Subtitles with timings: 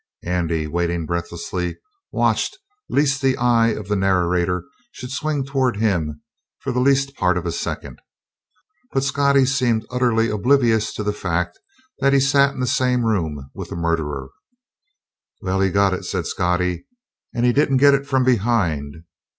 [0.25, 1.77] Andy, waiting breathlessly,
[2.11, 2.57] watched
[2.89, 6.23] lest the eye of the narrator should swing toward him
[6.57, 7.99] for the least part of a second.
[8.91, 11.59] But Scottie seemed utterly oblivious of the fact
[11.99, 14.29] that he sat in the same room with the murderer.
[15.43, 16.87] "Well, he got it," said Scottie.
[17.35, 19.03] "And he didn't get it from behind.